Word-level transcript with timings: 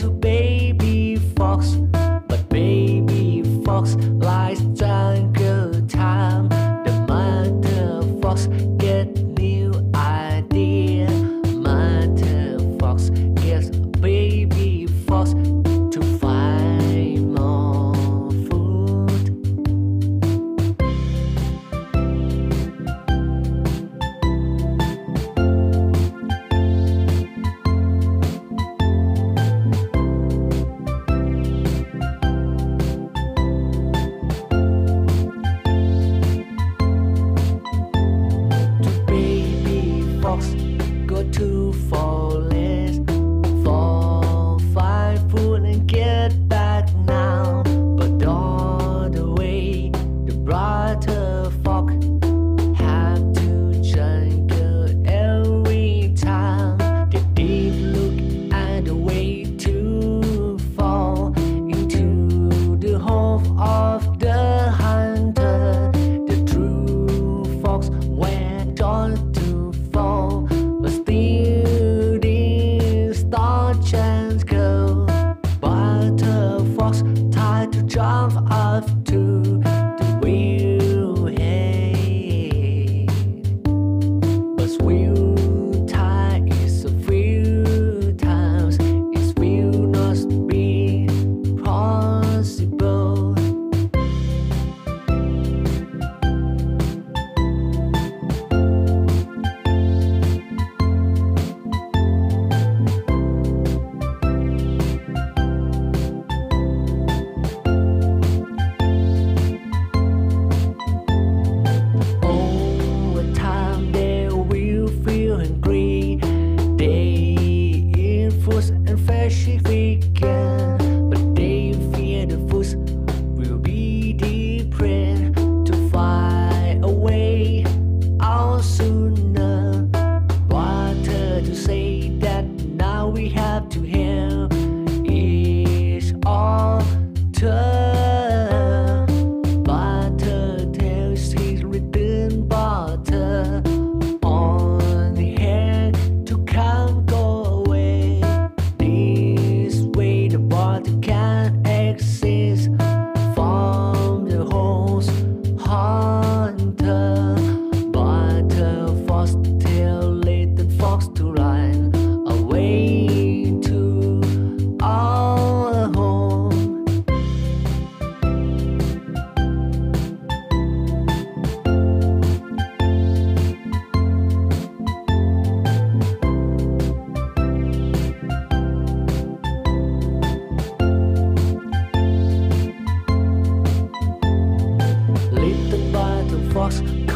to 0.00 0.08
be. 0.08 0.29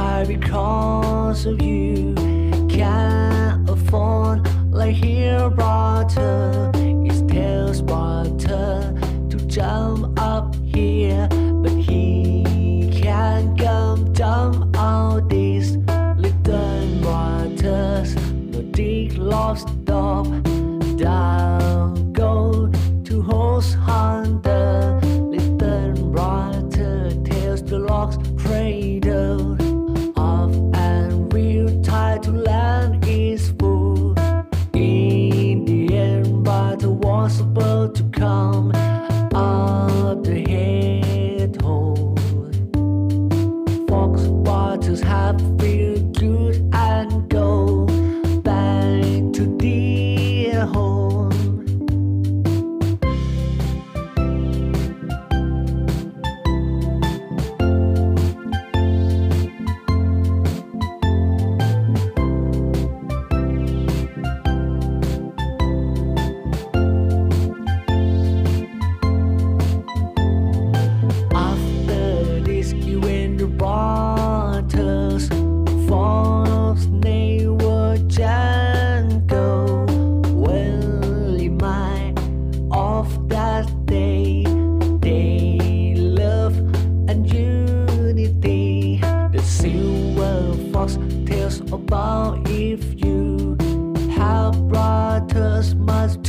Cry 0.00 0.24
because 0.24 1.46
of 1.46 1.60
you. 1.62 2.14
Can't 2.68 3.68
afford 3.68 4.38
like 4.72 4.94
here 4.94 5.50
brother. 5.50 6.70
His 7.06 7.22
tail's 7.22 7.82
brother 7.82 8.94
to 9.30 9.36
jump 9.46 10.18
up 10.20 10.54
here, 10.76 11.28
but 11.62 11.72
he 11.72 12.90
can't 13.02 13.58
come 13.58 14.12
jump 14.14 14.76
out 14.76 15.28
this 15.28 15.76
little 16.24 16.86
waters. 17.06 18.14
No 18.52 18.60
dig 18.78 19.12
lost 19.18 19.68
dog 19.84 20.26
down 20.96 22.12
go 22.12 22.70
to 23.04 23.22
horse 23.22 23.74
hunter. 23.74 24.69
About 37.38 37.94
to 37.94 38.02
come 38.10 38.79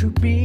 to 0.01 0.09
be 0.09 0.40